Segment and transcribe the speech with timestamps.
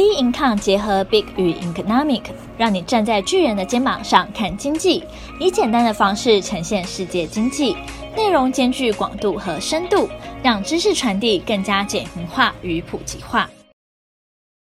[0.00, 2.22] B Income 结合 Big 与 Economic，
[2.56, 5.04] 让你站在巨人的肩膀上看经济，
[5.38, 7.76] 以简单的方式呈现世界经济，
[8.16, 10.08] 内容兼具广度和深度，
[10.42, 13.50] 让知识传递更加简明化与普及化。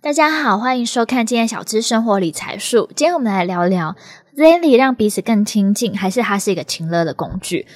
[0.00, 2.88] 大家好，欢迎收看今天小资生活理财术。
[2.94, 3.96] 今天我们来聊聊
[4.36, 7.66] Zenly 让彼此更亲近，还是它是一个情乐的工具？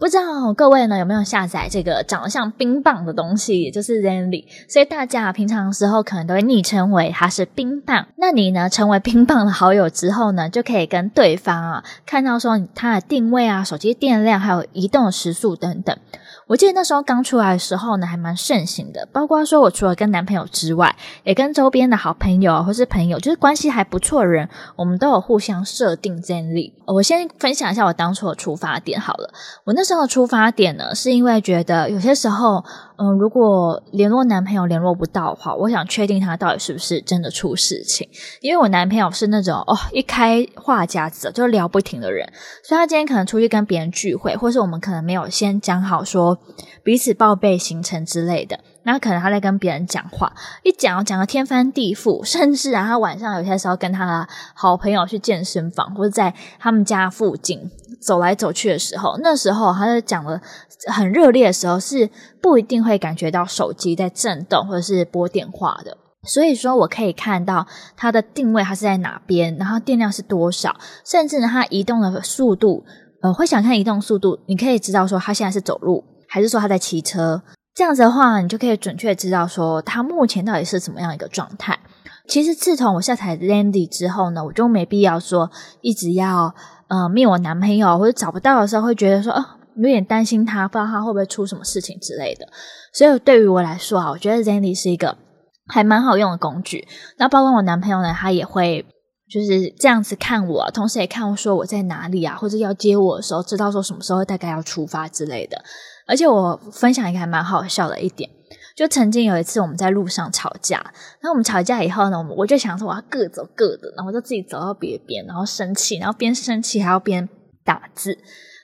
[0.00, 8.06] 不知道各位呢有没有下载这个长得像冰棒的东西，也就是 Zenly，所以大家平常时候可能都会昵称为它是冰棒。
[8.16, 15.98] 那你呢成为冰棒的好友之后呢，就可以跟对方啊看到说它的定位啊、手机电量，还有移动时速等等。
[16.46, 19.06] 我记得那时候刚出来的时候呢，还蛮盛行的。
[19.12, 26.72] 包括说我除了跟男朋友之外，也跟周边的好朋友或是朋友，就是关系还不错的人，我们都有互相设定 Zenly。
[26.86, 29.30] 我先分享一下我当初的出发点好了。
[29.64, 32.64] 我那时候出发点呢，是因为觉得有些时候。
[33.00, 38.08] 嗯，如果联络男朋友联络不到的话，我想确定他到底是不是真的出事情。
[38.40, 42.28] 因为我男朋友是那种哦，一开话匣子就聊不停的人，
[42.64, 46.40] 所以他今天可能出去跟别人聚会，或是我们可能没有先讲好说
[46.82, 57.70] 彼此报备行程之类的，然后可能他在跟别人讲话，一讲讲个天翻地覆， 甚至啊，他晚上有些时候跟他的好朋友去健身房，或者在他们家附近。
[58.00, 60.40] 走来走去的时候，那时候他在讲的
[60.86, 62.08] 很热烈的时候，是
[62.40, 65.98] 不一定会感觉到手机在震动或者是拨电话的。
[66.22, 67.66] 所以说我可以看到
[67.96, 72.84] 它的定位，它是在哪边，然后电量是多少，甚至呢，它移动的速度，
[73.20, 77.42] 呃，会想看移动速度，你可以知道说他现在是走路，还是说他在骑车。
[77.78, 81.78] 这样子的话，你就可以准确知道说他目前到底是怎么样一个状态。
[82.26, 85.48] 其实自从我下载 Zenly 之后呢，我就没必要说
[85.80, 86.52] 一直要。
[86.88, 89.44] 呃，灭我男朋友或者找不到的时候，会觉得说，哦，
[89.76, 92.48] 有点担心他，不知道他会不会出什么事情之类的。
[92.94, 95.18] 所以对于我来说啊，我觉得 Zandy 是一个
[95.66, 96.88] 还蛮好用的工具。
[97.18, 98.86] 那包括我男朋友呢，他也会
[99.30, 105.62] 就是这样子看我，同时也看我说我在哪里啊，或者要接我的时候，知道说什么时候大概要出发之类的。
[106.06, 108.30] 而且我分享一个还蛮好笑的一点。
[108.74, 110.76] 就曾经有一次我们在路上吵架，
[111.20, 117.28] 然后我们吵架以后呢，我就想说我要各走各的，然后就自己走到别边，然后生气，然后边生气还要边
[117.64, 118.16] 打字，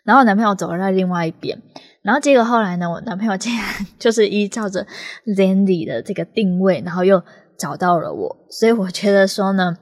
[0.05, 1.61] 然后我男朋友走到另外一边，
[2.01, 3.67] 然后结果后来呢，我男朋友竟然
[3.99, 4.87] 就是依照着
[5.27, 7.21] Zenly 的这个定位，然后又
[7.59, 9.77] 找到了我，所以我觉得说呢。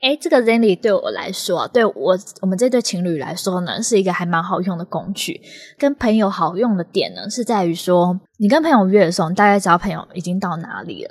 [0.00, 5.40] 诶，这个 Zenly 对我来说，对我我们这对情侣来说呢，是一个还蛮好用的工具。
[5.76, 11.10] 跟朋友好用的点呢，是在于说，你跟朋友约的时候，大概知道朋友已经到哪里了。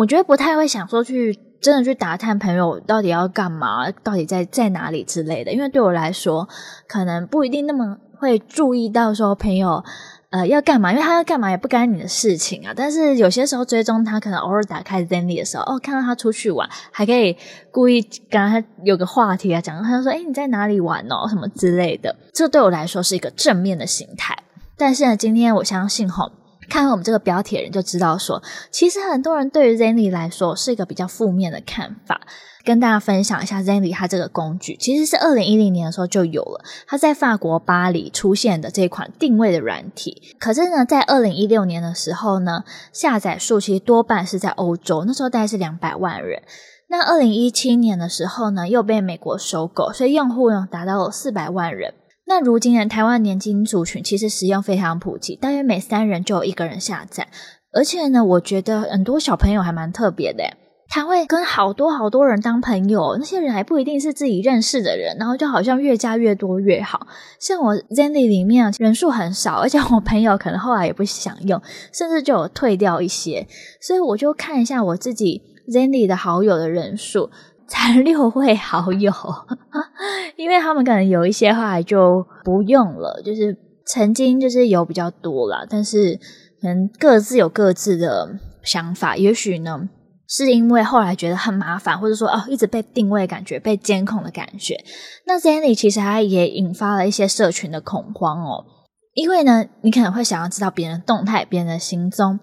[0.00, 5.52] 我觉得不太会想说去真的去打探朋友到底要干嘛，到底在在哪里之类的。
[5.52, 6.48] 因为对我来说，
[6.88, 9.84] 可能不一定那么会注意到说朋友。
[10.34, 10.90] 呃，要干嘛？
[10.90, 12.72] 因为他要干嘛也不干你的事情啊。
[12.74, 17.36] 但是有些时候追踪他，可能偶尔打开 Zenly 的时候，哦，看到他出去玩，还可以
[17.70, 21.28] 故意跟他有个话题啊，讲，他就说：“诶，你在哪里玩哦？
[21.28, 24.36] 什么之类的。”这对我来说是一个正面的心态。
[24.76, 26.32] 但是呢，今天我相信吼，
[26.68, 32.20] 看我们这个标题人就知道说，其实很多人对于 Zenly 来说是一个比较负面的看法。
[32.64, 40.34] 跟大家分享一下 Zenly 它这个工具，其实是二零一零年的时候就有了，它在法国巴黎出现的这款定位的软体。
[40.38, 46.42] 可是呢，在二零一六年的时候呢，下载数其实多半是在欧洲，那时候大概是两百万人。
[46.88, 51.92] 那二零一七年的时候呢，又被美国收购，所以用户呢达到了四百万人。
[52.26, 57.28] 那如今呢，台湾年轻族群其实使用非常普及，大约每三人就有一个人下载，
[57.72, 60.44] 而且呢，我觉得很多小朋友还蛮特别的。
[60.94, 67.08] 他会跟好多好多人当朋友，那些人还不一定是自己认识的人，然后就好像越加越多越好。
[67.40, 71.60] 像我 Zendy 里面人数很少，而且我朋友可能后来也不想用，
[71.92, 73.44] 甚至就有退掉一些。
[73.80, 77.28] 所以我就看一下我自己 Zendy 的好友的人数，
[77.66, 79.12] 才六位好友，
[80.38, 86.20] 因为他们可能有一些后来就不用了，就是曾经就是有比较多啦，但是
[86.62, 89.88] 可能各自有各自的想法，也许呢。
[90.26, 94.82] 是因为后来觉得很麻烦，或者说哦，一直被定位，感觉被监控的感觉。
[95.26, 98.64] 那 Zenny 其实它也引发了一些社群的恐慌哦，
[99.12, 102.40] 因为呢，你可能会想要知道别人的动态、别人的行踪，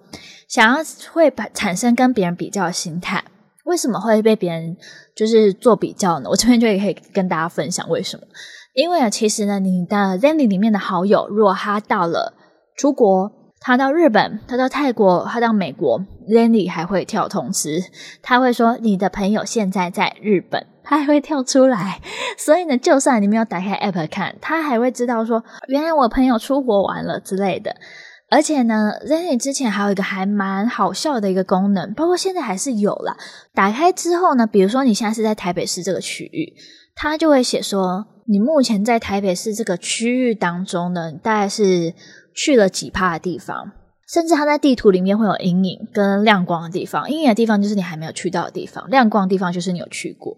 [0.48, 3.24] 想要会把产生跟别人比较的心态。
[3.66, 4.78] 为什么会被别人
[5.16, 6.30] 就是做比较呢？
[6.30, 8.24] 我这边就可以跟大家分享为什么。
[8.74, 12.34] 因为啊，其实呢，你的 Zenny 里面的好友，如果他到了
[12.78, 13.41] 出国。
[13.64, 17.80] 他到日本，他到泰国，他到美国，Zenly 还会跳通知，
[18.24, 22.02] 他会说你的朋友现在在日本，他还会跳出来。
[22.40, 27.76] 所以呢，就算你没有打开 App 看，他还会知道说原来我朋友出国玩了之类的。
[28.32, 33.16] 而且呢，Zenly 之前还有一个还蛮好笑的一个功能，包括现在还是有啦。
[33.54, 36.54] 打开之后呢，比如说你现在是在台北市这个区域，
[37.02, 41.96] 他就会写说你目前在台北市这个区域当中呢，大概是
[42.36, 43.72] 去了几趴的地方，
[44.08, 47.10] 甚至他在地图里面会有阴影跟亮光的地方。
[47.10, 50.38] 阴影的地方就是你还没有去到的地方，亮光的地方就是你有去过。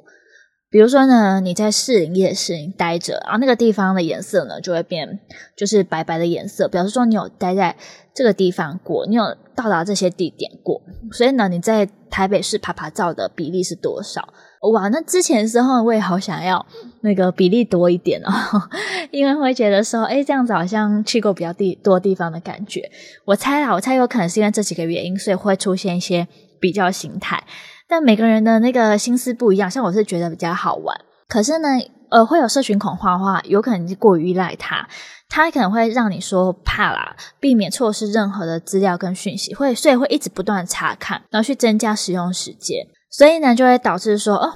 [0.69, 5.19] 比如说呢，你在市林夜市你待着，然后那个地方的颜色呢就会变，
[5.57, 7.75] 就是白白的颜色，表示说你有待在
[8.15, 10.81] 这个地方过，你有到达这些地点过。
[11.12, 14.33] 所以呢，你在台北市爬爬照的比例是多少？
[14.71, 16.65] 哇，那之前的时候我也好想要
[17.01, 18.31] 那个比例多一点哦，
[19.12, 22.89] 因为会觉得说，诶，这样子好像去过比较地多地方的感觉。
[23.25, 26.27] 我猜啦，我猜有可能是因为这几个原因，所以会出现一些
[26.62, 27.44] 比较形态。
[27.88, 31.68] 但每个人的那个心思不一样，像我是觉得比较好玩，可是呢，
[32.10, 34.88] 呃，会有社群恐慌的话，有可能是过于依赖它，
[35.27, 44.54] 它可能会让你说怕啦，避免错失任何的资料跟讯息，会所以会一直不断查看，然后去增加使用时间，所以呢，就会导致说，哦，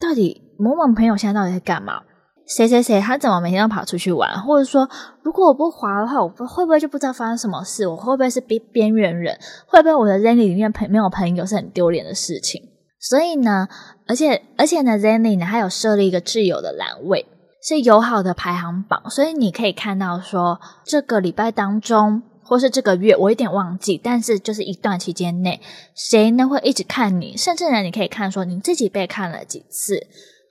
[0.00, 2.00] 到底某某朋友现在到底在干嘛？
[2.46, 4.40] 谁谁谁他怎么每天都跑出去玩？
[4.40, 4.88] 或者说，
[5.22, 7.86] 如果我不滑的话，我会不会就不知道发生什么事？
[7.86, 9.38] 我会不会是边边缘人？
[9.66, 12.62] 会不会我的 Zenly 里面朋没有朋友是很丢脸的事情？
[12.98, 13.68] 所以呢，
[14.06, 17.26] 而且而且呢，Zenly 呢还有设立一个挚友的栏位，
[17.62, 25.60] 是友好的排行榜，所以你可以看到说这个礼拜当中，或是这个月，我有点忘记，但是就是一段期间内，
[25.94, 30.06] 谁呢会一直看你，甚至呢你可以看说你自己被看了几次，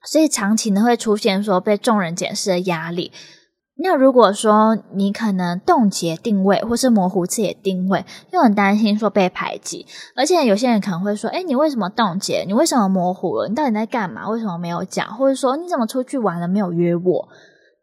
[0.06, 3.12] 所以长期呢会出现说被众人检视的压力。
[3.80, 9.86] 那如果说你可能冻结定位，或是模糊自己的定位，又很担心说被排挤，
[10.16, 12.44] 而且有些人可能会说：“诶，你为什么冻结？
[12.48, 13.48] 你为什么模糊了？
[13.48, 14.28] 你到底在干嘛？
[14.30, 15.08] 为什么没有讲？
[15.16, 17.28] 或者说你怎么出去玩了没有约我？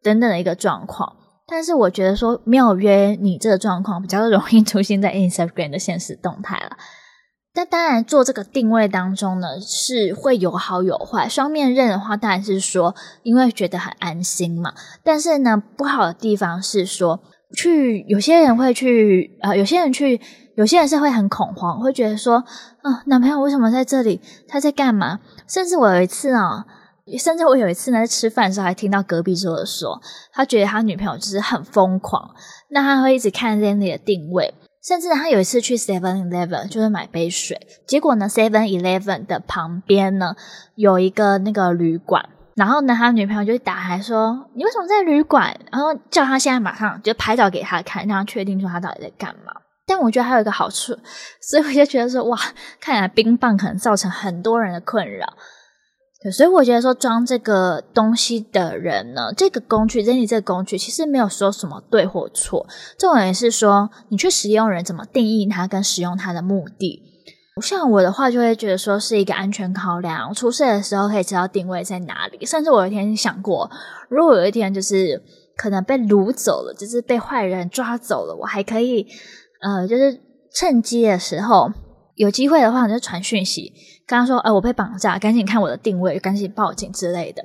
[0.02, 1.16] 等等的一个状况。”
[1.46, 6.76] 但是我觉得说没有约你这个状况比较容易出现在 Instagram 的现实动态了。
[7.56, 11.29] 但当然，做这个定位当中呢，是会有好有坏。
[11.29, 12.93] 双面刃的话，当然是说，
[13.23, 14.75] 因为觉得很安心嘛。
[15.05, 17.20] 但是呢，不好的地方是说，
[17.56, 20.20] 去有些人会去，呃，有些人去，
[20.56, 22.38] 有些人是会很恐慌，会觉得说，
[22.82, 24.20] 啊、男朋友为什么在这里？
[24.49, 25.20] 他在干嘛？
[25.47, 26.64] 甚至我有一次啊，
[27.18, 30.00] 甚至我有一次呢，在吃饭的时候还听到隔壁桌的说，
[30.32, 32.34] 他觉得他女朋友就是很疯狂，
[32.70, 34.54] 那他会一直看脸里的定位。
[34.86, 40.34] 甚至他有一次去 Seven Eleven 就是买杯水，结果呢 Seven Eleven 的旁边呢
[40.74, 49.54] 有一个那个旅馆，然后呢他女朋友就打来说：“你为什么在旅馆？”然后叫他现在马上就拍照给他看，让他确定说他到底在干嘛。
[49.86, 50.94] 但我觉得还有一个好处，
[51.40, 52.38] 所以我就觉得说哇，
[52.78, 55.26] 看来冰棒可能造成很多人的困扰。
[56.32, 62.67] 所以我觉得说装这个东西的人呢，这个工具任意这个工具其实没有说什么对或错，
[62.99, 67.03] 重点是说你去使用人怎么定义它跟使用它的目的。
[67.62, 72.44] 像我的话就会觉得说是一个安全考量，出事的时候可以知道定位在哪里。
[72.44, 73.71] 甚至我有一天想过，
[74.09, 75.23] 如果有一天就是
[75.56, 79.06] 可能被掳走了，就是被坏人抓走了，我还可以
[79.61, 80.21] 呃，就是
[80.53, 81.71] 趁机的时候
[82.14, 83.72] 有机会的话，我就传讯息。
[84.06, 87.44] 刚刚说，呃，我被绑架，赶紧看我的定位，赶紧报警之类的。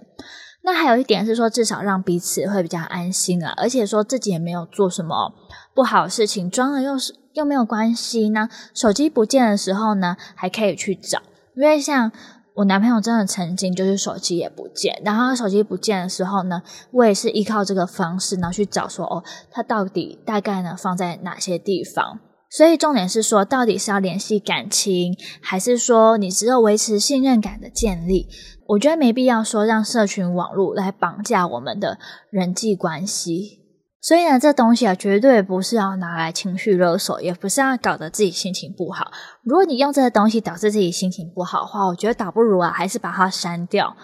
[0.62, 5.33] 那还有一点是说，至少让彼此会比较安心啊，而且说自己也没有做什么
[5.74, 8.50] 不好的事情，装了又是又没有关系呢。
[8.75, 11.21] 手机不见的时候呢，还可以去找，
[11.56, 12.12] 因为像
[12.56, 16.61] 我男朋友真的曾经就是手机也不见，然后手机不见的时候呢，
[16.92, 22.19] 我也是依靠这个方式，然后去找说，哦，他到底大概呢放在哪些地方。
[22.49, 28.27] 所以重点是说，到底是要联系感情，还是说你只有维持信任感的建立？
[28.69, 31.99] 我觉得没必要说让社群网络来绑架我们的
[32.31, 33.59] 人际关系。
[34.01, 39.11] 所以呢，这东西啊，绝对不是要拿来情绪勒索，也不是要搞得自己心情不好。
[39.44, 43.95] 如果你用这个东西导致自己心情不好的话，我觉得倒不如啊，还是把它删掉。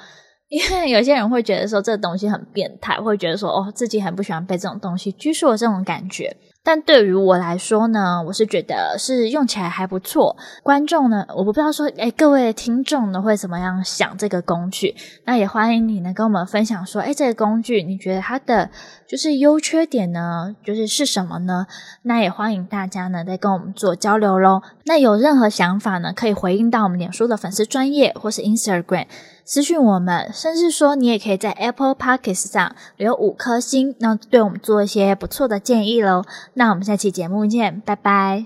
[0.50, 6.36] 因为有些人会觉得说这个东西很变态，会觉得说哦，自己很不喜欢被这种东西拘束的这种感觉。
[6.66, 10.36] 但对于我来说呢，我是觉得是用起来还不错。
[10.64, 14.96] 观众呢，我不知道说，诶，各位听众呢会怎么样想这个工具？
[15.26, 18.72] 那也欢迎你呢跟我们分享说，诶，这个工具你觉得它的
[19.08, 21.68] 就是优缺点呢，就是是什么呢？
[22.02, 24.64] 那也欢迎大家呢再跟我们做交流喽。
[24.86, 29.06] 那有任何想法呢，可以回应到我们脸书的粉丝专业或是 Instagram。
[29.48, 36.24] 私讯我们，甚至说你也可以在 Apple Podcast 上留五颗星，那对我们做一些不错的建议喽。
[36.58, 38.46] 那我们下期节目见，拜拜。